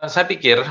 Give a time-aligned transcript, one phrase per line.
[0.00, 0.64] Saya pikir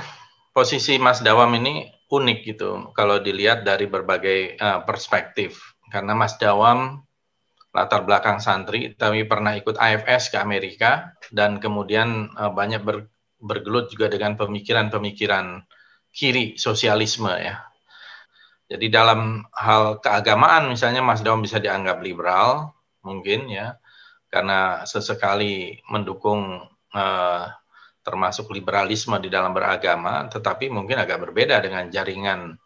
[0.50, 5.78] posisi Mas Dawam ini unik gitu kalau dilihat dari berbagai uh, perspektif.
[5.94, 7.06] Karena Mas Dawam
[7.70, 13.06] latar belakang santri, tapi pernah ikut AFS ke Amerika dan kemudian uh, banyak ber,
[13.38, 15.62] bergelut juga dengan pemikiran-pemikiran
[16.10, 17.62] kiri sosialisme ya.
[18.66, 22.74] Jadi dalam hal keagamaan misalnya Mas Dawam bisa dianggap liberal
[23.06, 23.78] mungkin ya
[24.34, 26.66] karena sesekali mendukung
[26.98, 27.46] uh,
[28.10, 32.58] termasuk liberalisme di dalam beragama, tetapi mungkin agak berbeda dengan jaringan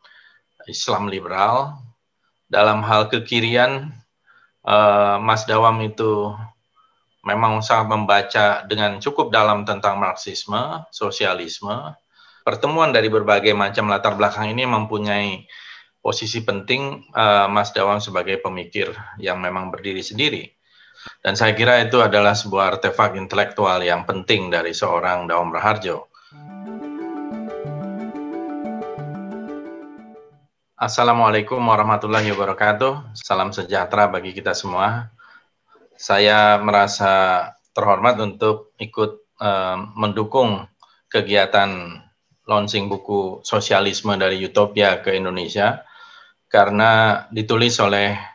[0.72, 1.76] Islam liberal.
[2.48, 3.92] Dalam hal kekirian,
[4.64, 6.32] uh, Mas Dawam itu
[7.28, 11.92] memang sangat membaca dengan cukup dalam tentang Marxisme, sosialisme.
[12.48, 15.44] Pertemuan dari berbagai macam latar belakang ini mempunyai
[16.00, 20.53] posisi penting uh, Mas Dawam sebagai pemikir yang memang berdiri sendiri
[21.24, 26.12] dan saya kira itu adalah sebuah artefak intelektual yang penting dari seorang Daum Raharjo.
[30.76, 33.16] Assalamualaikum warahmatullahi wabarakatuh.
[33.16, 35.16] Salam sejahtera bagi kita semua.
[35.96, 40.68] Saya merasa terhormat untuk ikut uh, mendukung
[41.08, 42.04] kegiatan
[42.44, 45.88] launching buku sosialisme dari Utopia ke Indonesia
[46.52, 48.33] karena ditulis oleh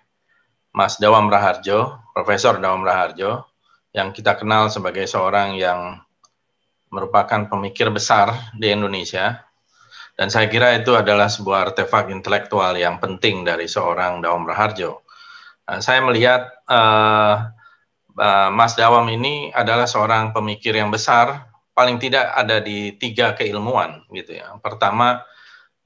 [0.79, 3.51] Mas Dawam Raharjo Profesor Dawam Raharjo
[3.91, 5.99] yang kita kenal sebagai seorang yang
[6.95, 9.49] merupakan pemikir besar di Indonesia
[10.19, 15.07] dan saya kira itu adalah sebuah artefak intelektual yang penting dari seorang Dawam Raharjo.
[15.63, 17.55] Uh, saya melihat uh,
[18.19, 24.03] uh, Mas Dawam ini adalah seorang pemikir yang besar, paling tidak ada di tiga keilmuan
[24.11, 24.59] gitu ya.
[24.59, 25.23] Pertama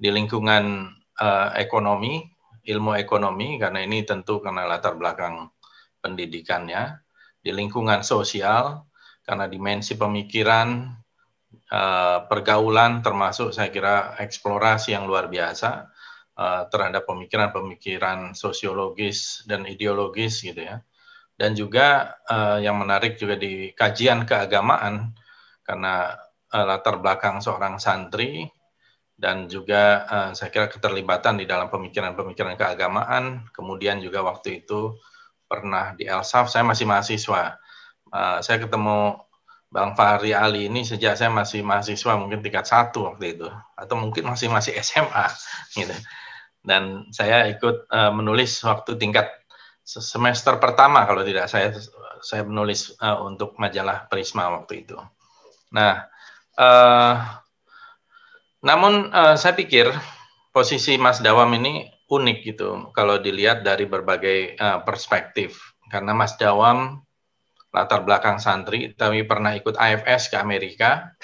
[0.00, 2.31] di lingkungan uh, ekonomi,
[2.62, 5.50] ilmu ekonomi karena ini tentu karena latar belakang
[6.02, 6.98] pendidikannya,
[7.42, 8.86] di lingkungan sosial,
[9.22, 10.90] karena dimensi pemikiran,
[11.70, 15.90] uh, pergaulan, termasuk saya kira eksplorasi yang luar biasa
[16.38, 20.82] uh, terhadap pemikiran-pemikiran sosiologis dan ideologis gitu ya.
[21.34, 25.14] Dan juga uh, yang menarik juga di kajian keagamaan,
[25.62, 26.18] karena
[26.52, 28.44] latar belakang seorang santri,
[29.22, 34.98] dan juga uh, saya kira keterlibatan di dalam pemikiran-pemikiran keagamaan, kemudian juga waktu itu
[35.46, 37.54] pernah di Elsaf, saya masih mahasiswa.
[38.10, 39.22] Uh, saya ketemu
[39.70, 44.26] Bang Fahri Ali ini sejak saya masih mahasiswa mungkin tingkat satu waktu itu atau mungkin
[44.26, 45.26] masih masih SMA
[45.78, 45.94] gitu.
[46.58, 49.30] Dan saya ikut uh, menulis waktu tingkat
[49.86, 51.70] semester pertama kalau tidak saya
[52.22, 54.98] saya menulis uh, untuk majalah Prisma waktu itu.
[55.70, 56.10] Nah,
[56.58, 57.42] uh,
[58.62, 59.90] namun uh, saya pikir
[60.54, 65.74] posisi Mas Dawam ini unik gitu kalau dilihat dari berbagai uh, perspektif.
[65.90, 67.02] Karena Mas Dawam
[67.72, 71.16] latar belakang santri, tapi pernah ikut AFS ke Amerika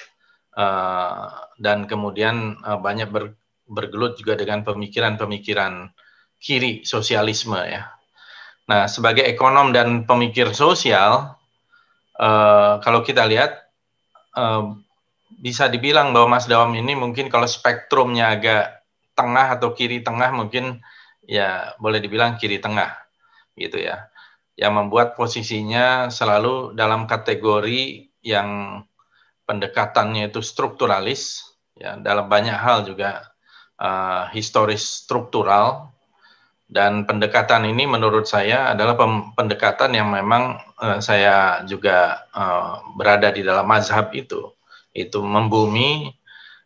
[0.57, 1.29] uh,
[1.61, 3.37] dan kemudian uh, banyak ber,
[3.69, 5.93] bergelut juga dengan pemikiran-pemikiran
[6.41, 7.85] kiri sosialisme ya.
[8.65, 11.37] Nah, sebagai ekonom dan pemikir sosial,
[12.17, 13.69] uh, kalau kita lihat
[14.33, 14.73] uh,
[15.29, 18.81] bisa dibilang bahwa Mas Dawam ini mungkin kalau spektrumnya agak
[19.13, 20.81] tengah atau kiri tengah mungkin
[21.23, 22.97] ya boleh dibilang kiri tengah
[23.53, 24.09] gitu ya.
[24.59, 28.81] Yang membuat posisinya selalu dalam kategori yang
[29.45, 31.45] pendekatannya itu strukturalis
[31.77, 31.95] ya.
[32.01, 33.29] Dalam banyak hal juga
[33.77, 35.93] uh, historis struktural.
[36.69, 38.93] Dan pendekatan ini menurut saya adalah
[39.33, 44.53] pendekatan yang memang uh, saya juga uh, berada di dalam mazhab itu
[44.93, 46.13] itu membumi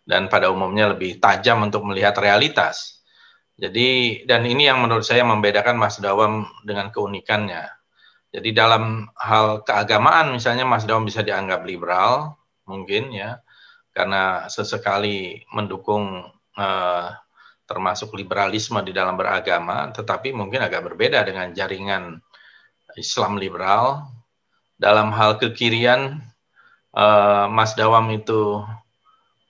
[0.03, 3.03] dan pada umumnya lebih tajam untuk melihat realitas.
[3.55, 7.69] Jadi dan ini yang menurut saya membedakan Mas Dawam dengan keunikannya.
[8.33, 12.33] Jadi dalam hal keagamaan misalnya Mas Dawam bisa dianggap liberal
[12.65, 13.39] mungkin ya
[13.93, 16.25] karena sesekali mendukung
[16.57, 17.07] eh,
[17.63, 22.19] termasuk liberalisme di dalam beragama, tetapi mungkin agak berbeda dengan jaringan
[22.99, 24.03] Islam liberal.
[24.75, 26.19] Dalam hal kekirian,
[26.93, 28.61] eh, Mas Dawam itu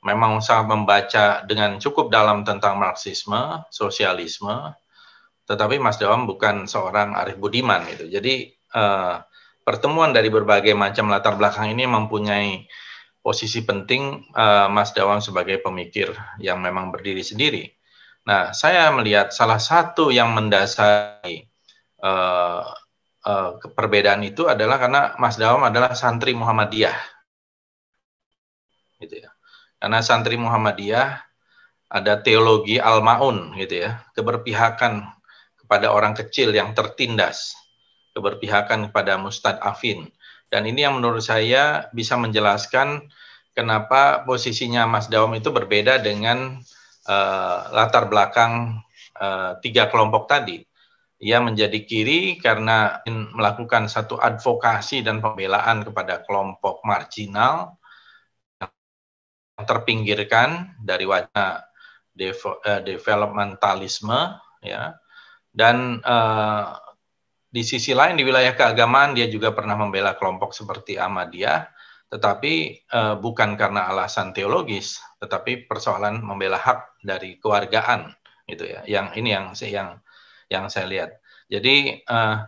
[0.03, 4.75] memang sangat membaca dengan cukup dalam tentang Marxisme, sosialisme,
[5.47, 8.07] tetapi Mas Dawam bukan seorang Arif Budiman gitu.
[8.11, 9.19] Jadi uh,
[9.63, 12.67] pertemuan dari berbagai macam latar belakang ini mempunyai
[13.23, 17.71] posisi penting uh, Mas Dawam sebagai pemikir yang memang berdiri sendiri.
[18.23, 21.43] Nah, saya melihat salah satu yang mendasari
[21.99, 22.63] uh,
[23.23, 26.95] uh, perbedaan itu adalah karena Mas Dawam adalah santri Muhammadiyah,
[29.03, 29.29] gitu ya
[29.83, 31.19] karena santri Muhammadiyah
[31.93, 35.05] ada teologi al-maun gitu ya, keberpihakan
[35.59, 37.51] kepada orang kecil yang tertindas,
[38.17, 40.09] keberpihakan kepada mustadafin.
[40.47, 43.11] Dan ini yang menurut saya bisa menjelaskan
[43.51, 46.63] kenapa posisinya Mas Dawam itu berbeda dengan
[47.11, 48.81] uh, latar belakang
[49.19, 50.65] uh, tiga kelompok tadi.
[51.19, 57.79] Ia menjadi kiri karena melakukan satu advokasi dan pembelaan kepada kelompok marginal
[59.57, 61.65] yang terpinggirkan dari wajah
[62.85, 64.97] developmentalisme ya
[65.53, 66.77] dan uh,
[67.53, 71.69] di sisi lain di wilayah keagamaan dia juga pernah membela kelompok seperti Ahmadiyah,
[72.09, 72.53] tetapi
[72.89, 78.09] uh, bukan karena alasan teologis, tetapi persoalan membela hak dari kewargaan
[78.49, 78.81] gitu ya.
[78.89, 79.89] Yang ini yang yang
[80.49, 81.21] yang saya lihat.
[81.45, 82.41] Jadi uh,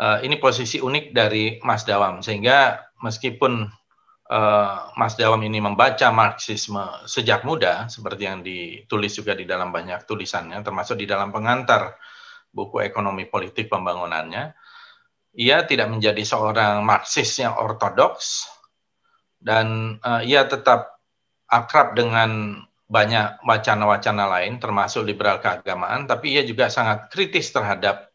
[0.00, 3.68] uh, ini posisi unik dari Mas Dawam sehingga meskipun
[4.28, 10.04] uh, Mas Dawam ini membaca Marxisme sejak muda seperti yang ditulis juga di dalam banyak
[10.04, 11.96] tulisannya termasuk di dalam pengantar
[12.52, 14.56] buku ekonomi politik pembangunannya,
[15.36, 18.48] ia tidak menjadi seorang Marxis yang ortodoks
[19.38, 20.98] dan uh, ia tetap
[21.48, 28.08] akrab dengan banyak wacana-wacana lain termasuk liberal keagamaan, tapi ia juga sangat kritis terhadap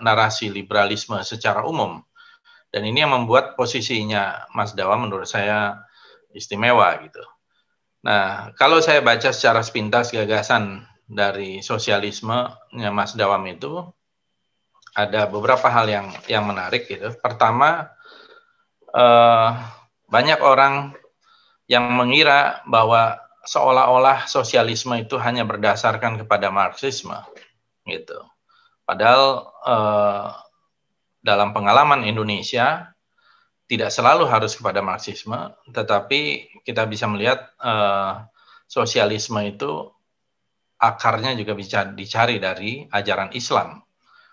[0.00, 1.98] narasi liberalisme secara umum.
[2.76, 5.80] Dan ini yang membuat posisinya Mas Dawa menurut saya
[6.36, 7.24] istimewa gitu.
[8.04, 13.80] Nah, kalau saya baca secara sepintas gagasan dari sosialisme-nya Mas Dawam itu
[14.92, 17.16] ada beberapa hal yang yang menarik gitu.
[17.16, 17.88] Pertama,
[18.92, 19.50] eh,
[20.12, 20.92] banyak orang
[21.72, 23.16] yang mengira bahwa
[23.48, 27.16] seolah-olah sosialisme itu hanya berdasarkan kepada Marxisme,
[27.88, 28.20] gitu.
[28.84, 30.28] Padahal eh,
[31.26, 32.94] dalam pengalaman Indonesia
[33.66, 38.12] tidak selalu harus kepada Marxisme, tetapi kita bisa melihat eh,
[38.70, 39.90] sosialisme itu
[40.78, 43.82] akarnya juga bisa dicari dari ajaran Islam.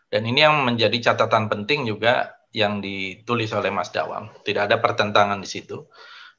[0.05, 4.29] Dan ini yang menjadi catatan penting juga yang ditulis oleh Mas Dawam.
[4.45, 5.89] Tidak ada pertentangan di situ.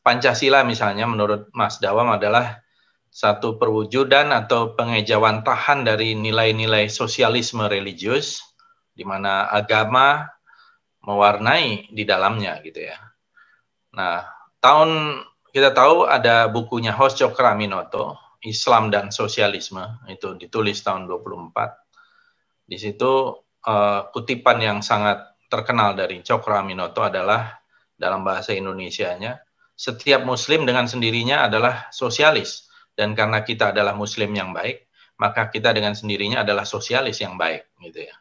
[0.05, 2.62] Pancasila misalnya menurut Mas Dawam adalah
[3.11, 8.43] satu perwujudan atau pengejawantahan dari nilai-nilai sosialisme religius
[8.95, 10.34] di mana agama
[11.05, 12.99] mewarnai di dalamnya gitu ya.
[13.95, 14.25] Nah,
[14.59, 15.21] tahun
[15.55, 22.69] kita tahu ada bukunya Hos Cokraminoto Islam dan Sosialisme itu ditulis tahun 24.
[22.69, 23.12] Di situ
[23.69, 27.61] uh, kutipan yang sangat terkenal dari Cokro Aminoto adalah
[27.95, 29.39] dalam bahasa Indonesianya
[29.75, 34.87] setiap muslim dengan sendirinya adalah sosialis dan karena kita adalah muslim yang baik
[35.19, 38.15] maka kita dengan sendirinya adalah sosialis yang baik gitu ya.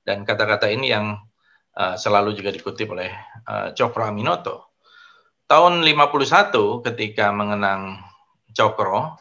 [0.00, 1.20] Dan kata-kata ini yang
[1.76, 3.10] uh, selalu juga dikutip oleh
[3.46, 4.70] uh, Cokro Aminoto.
[5.50, 7.98] Tahun 51 ketika mengenang
[8.54, 9.18] Cokro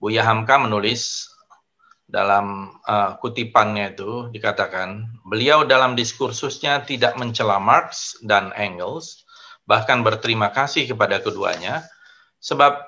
[0.00, 1.28] Buya Hamka menulis
[2.10, 9.22] dalam uh, kutipannya itu dikatakan beliau dalam diskursusnya tidak mencela Marx dan Engels
[9.64, 11.86] bahkan berterima kasih kepada keduanya
[12.42, 12.82] sebab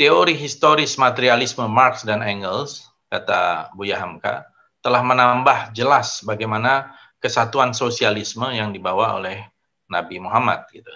[0.00, 4.48] teori historis materialisme Marx dan Engels kata Buya Hamka
[4.80, 9.46] telah menambah jelas bagaimana kesatuan sosialisme yang dibawa oleh
[9.86, 10.90] Nabi Muhammad gitu.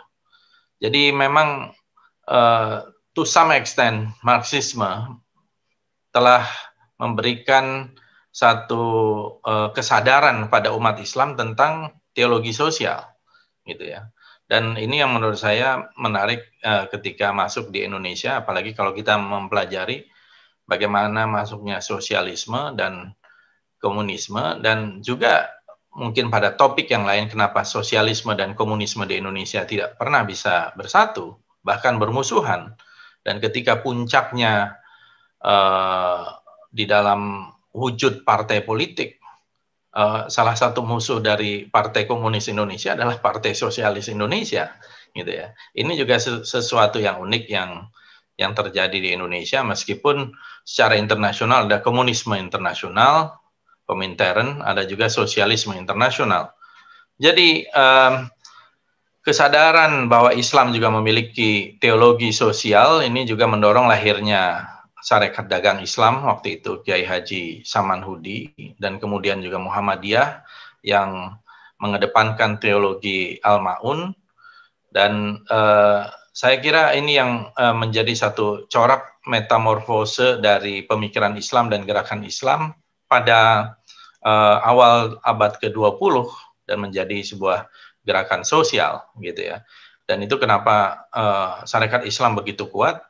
[0.82, 1.70] Jadi memang
[2.26, 2.76] uh,
[3.14, 5.22] to some extent Marxisme
[6.10, 6.44] telah
[6.98, 7.94] memberikan
[8.34, 8.84] satu
[9.40, 13.00] uh, kesadaran pada umat Islam tentang teologi sosial,
[13.64, 14.12] gitu ya.
[14.44, 20.04] Dan ini yang menurut saya menarik uh, ketika masuk di Indonesia, apalagi kalau kita mempelajari
[20.68, 23.16] bagaimana masuknya sosialisme dan
[23.80, 25.55] komunisme dan juga
[25.96, 31.40] mungkin pada topik yang lain kenapa sosialisme dan komunisme di Indonesia tidak pernah bisa bersatu,
[31.64, 32.76] bahkan bermusuhan.
[33.24, 34.76] Dan ketika puncaknya
[35.40, 36.36] uh,
[36.70, 39.16] di dalam wujud partai politik
[39.96, 44.76] uh, salah satu musuh dari Partai Komunis Indonesia adalah Partai Sosialis Indonesia
[45.16, 47.88] gitu ya ini juga sesuatu yang unik yang
[48.36, 53.40] yang terjadi di Indonesia meskipun secara internasional ada komunisme internasional
[53.86, 56.50] Komintern ada juga sosialisme internasional.
[57.16, 58.28] Jadi um,
[59.24, 64.68] kesadaran bahwa Islam juga memiliki teologi sosial ini juga mendorong lahirnya
[65.00, 70.42] Sarekat Dagang Islam waktu itu Kiai Haji Samanhudi dan kemudian juga Muhammadiyah
[70.82, 71.38] yang
[71.78, 74.12] mengedepankan teologi Al-Maun.
[74.90, 81.84] Dan uh, saya kira ini yang uh, menjadi satu corak metamorfose dari pemikiran Islam dan
[81.84, 82.72] gerakan Islam
[83.06, 83.74] pada
[84.22, 86.14] uh, awal abad ke-20
[86.66, 87.70] dan menjadi sebuah
[88.06, 89.62] gerakan sosial gitu ya.
[90.06, 93.02] Dan itu kenapa uh, Sarekat Islam begitu kuat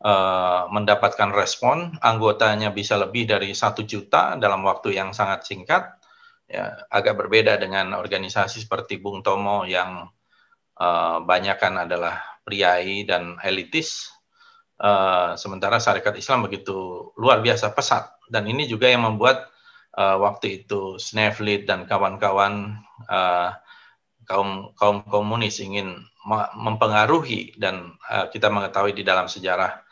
[0.00, 5.84] uh, mendapatkan respon, anggotanya bisa lebih dari satu juta dalam waktu yang sangat singkat.
[6.50, 10.10] Ya, agak berbeda dengan organisasi seperti Bung Tomo yang
[10.80, 14.10] uh, banyak kan adalah priai dan elitis,
[14.82, 16.74] uh, sementara syarikat Islam begitu
[17.14, 18.19] luar biasa pesat.
[18.30, 19.50] Dan ini juga yang membuat
[19.98, 22.78] uh, waktu itu Snevlit dan kawan-kawan
[23.10, 23.50] uh,
[24.30, 26.06] kaum kaum komunis ingin
[26.54, 29.82] mempengaruhi dan uh, kita mengetahui di dalam sejarah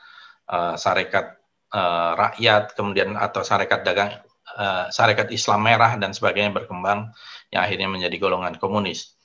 [0.47, 1.35] uh, syarikat
[1.75, 4.15] uh, rakyat kemudian atau syarikat dagang
[4.55, 7.11] uh, syarikat Islam merah dan sebagainya berkembang
[7.51, 9.19] yang akhirnya menjadi golongan komunis.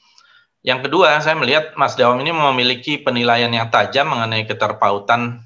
[0.63, 5.43] Yang kedua, saya melihat Mas Dawam ini memiliki penilaian yang tajam mengenai keterpautan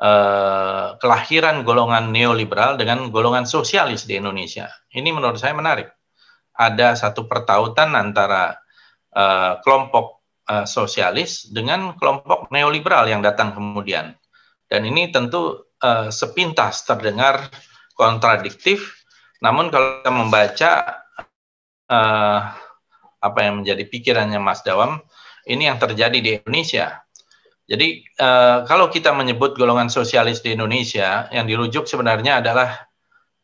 [0.00, 4.72] eh, kelahiran golongan neoliberal dengan golongan sosialis di Indonesia.
[4.90, 5.92] Ini menurut saya menarik.
[6.56, 8.56] Ada satu pertautan antara
[9.12, 14.16] eh, kelompok eh, sosialis dengan kelompok neoliberal yang datang kemudian.
[14.64, 17.52] Dan ini tentu eh, sepintas terdengar
[17.92, 19.04] kontradiktif,
[19.44, 20.70] namun kalau kita membaca
[21.90, 22.40] eh,
[23.20, 25.04] apa yang menjadi pikirannya Mas Dawam,
[25.44, 27.04] ini yang terjadi di Indonesia.
[27.70, 32.90] Jadi uh, kalau kita menyebut golongan sosialis di Indonesia, yang dirujuk sebenarnya adalah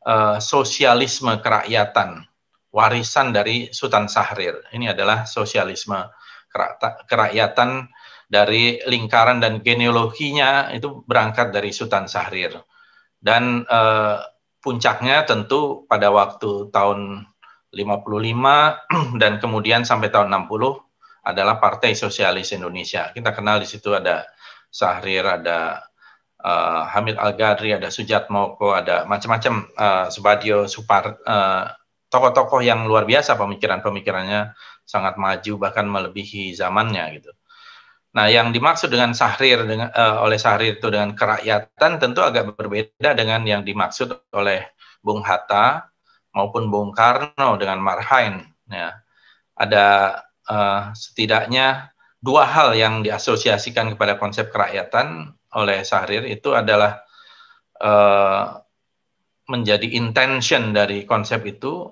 [0.03, 2.27] uh, sosialisme kerakyatan,
[2.75, 4.67] warisan dari Sultan Syahrir.
[4.75, 6.11] Ini adalah sosialisme
[7.07, 7.87] kerakyatan
[8.27, 12.59] dari lingkaran dan genealoginya itu berangkat dari Sultan Syahrir.
[13.23, 14.27] Dan uh,
[14.59, 17.31] puncaknya tentu pada waktu tahun
[17.71, 17.79] 55
[19.23, 20.86] dan kemudian sampai tahun 60
[21.27, 23.11] adalah Partai Sosialis Indonesia.
[23.11, 24.23] Kita kenal di situ ada
[24.71, 25.83] Sahrir, ada
[26.39, 31.67] uh, Hamid Al-Gadri, ada Sujat Moko, ada macam-macam uh, Subadio, Supar, uh,
[32.07, 34.55] tokoh-tokoh yang luar biasa pemikiran-pemikirannya
[34.87, 37.35] sangat maju bahkan melebihi zamannya gitu.
[38.17, 43.13] Nah, yang dimaksud dengan Sahrir dengan uh, oleh Sahrir itu dengan kerakyatan tentu agak berbeda
[43.13, 45.91] dengan yang dimaksud oleh Bung Hatta
[46.33, 48.41] maupun Bung Karno dengan Marhain
[48.71, 48.97] ya
[49.57, 50.17] ada
[50.51, 51.91] uh, setidaknya
[52.23, 57.07] dua hal yang diasosiasikan kepada konsep kerakyatan oleh Sahrir itu adalah
[57.81, 58.61] uh,
[59.47, 61.87] menjadi intention dari konsep itu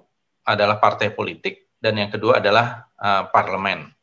[0.45, 3.95] adalah partai politik dan yang kedua adalah uh, parlemen.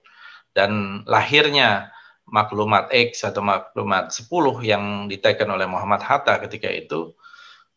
[0.51, 1.91] Dan lahirnya
[2.27, 4.31] maklumat X atau maklumat 10
[4.63, 7.12] yang diteken oleh Muhammad Hatta ketika itu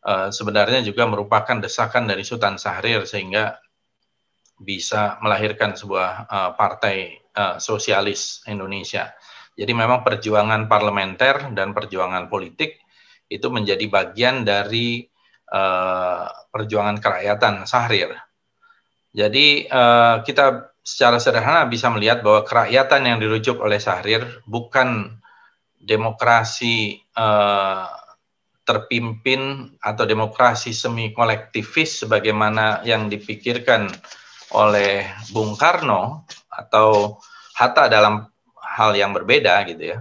[0.07, 3.59] uh, sebenarnya juga merupakan desakan dari Sultan Syahrir sehingga
[4.59, 9.11] bisa melahirkan sebuah uh, partai uh, sosialis Indonesia.
[9.55, 12.79] Jadi memang perjuangan parlementer dan perjuangan politik
[13.31, 15.03] itu menjadi bagian dari
[15.51, 18.11] uh, perjuangan kerakyatan Syahrir.
[19.15, 25.17] Jadi uh, kita secara sederhana bisa melihat bahwa kerakyatan yang dirujuk oleh Syahrir bukan
[25.79, 27.87] demokrasi uh,
[28.65, 33.87] terpimpin atau demokrasi semi kolektivis sebagaimana yang dipikirkan
[34.53, 37.17] oleh Bung Karno atau
[37.55, 38.27] Hatta dalam
[38.59, 39.99] hal yang berbeda gitu ya.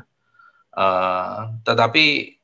[0.74, 2.34] Uh, tetapi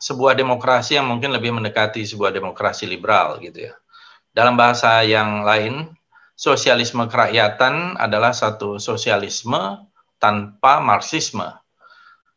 [0.00, 3.74] sebuah demokrasi yang mungkin lebih mendekati sebuah demokrasi liberal gitu ya.
[4.32, 5.92] Dalam bahasa yang lain,
[6.34, 9.84] sosialisme kerakyatan adalah satu sosialisme
[10.18, 11.46] tanpa marxisme.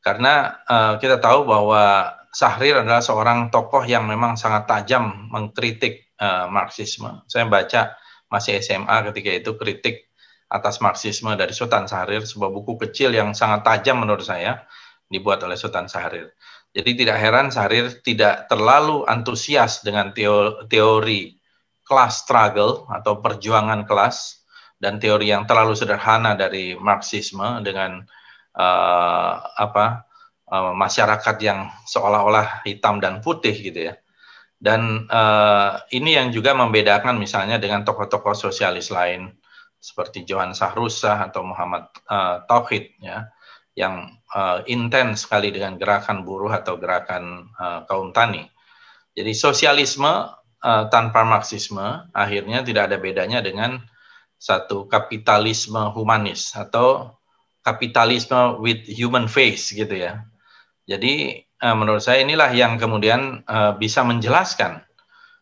[0.04, 6.46] Karena uh, kita tahu bahwa Sahrir adalah seorang tokoh yang memang sangat tajam mengkritik uh,
[6.52, 7.26] Marxisme.
[7.26, 7.98] Saya baca
[8.28, 10.08] masih SMA ketika itu kritik
[10.48, 14.64] atas Marxisme dari Sultan Sahrir, sebuah buku kecil yang sangat tajam menurut saya
[15.12, 16.32] dibuat oleh Sultan Sahrir.
[16.72, 20.12] Jadi tidak heran Sahrir tidak terlalu antusias dengan
[20.68, 21.36] teori
[21.88, 24.44] class struggle atau perjuangan kelas
[24.78, 28.04] dan teori yang terlalu sederhana dari Marxisme dengan
[28.54, 30.06] uh, apa
[30.52, 33.96] uh, masyarakat yang seolah-olah hitam dan putih gitu ya.
[34.58, 39.30] Dan uh, ini yang juga membedakan misalnya dengan tokoh-tokoh sosialis lain
[39.78, 43.30] seperti Johan Sahrusah atau Muhammad uh, Tauhid ya
[43.78, 48.50] yang uh, intens sekali dengan gerakan buruh atau gerakan uh, kaum tani.
[49.14, 50.10] Jadi sosialisme
[50.66, 53.78] uh, tanpa marxisme akhirnya tidak ada bedanya dengan
[54.42, 57.14] satu kapitalisme humanis atau
[57.62, 60.26] kapitalisme with human face gitu ya.
[60.88, 64.82] Jadi uh, menurut saya inilah yang kemudian uh, bisa menjelaskan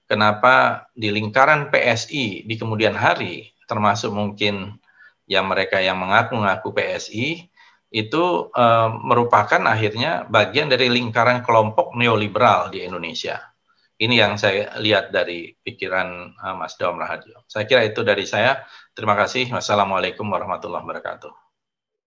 [0.09, 4.77] kenapa di lingkaran PSI di kemudian hari termasuk mungkin
[5.25, 7.49] yang mereka yang mengaku-ngaku PSI
[7.93, 13.39] itu uh, merupakan akhirnya bagian dari lingkaran kelompok neoliberal di Indonesia.
[13.95, 17.47] Ini yang saya lihat dari pikiran uh, Mas Dawam Rahadio.
[17.47, 18.67] Saya kira itu dari saya.
[18.91, 19.47] Terima kasih.
[19.55, 21.44] Wassalamualaikum warahmatullahi wabarakatuh.